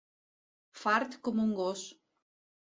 [0.83, 1.85] Fart com un gos.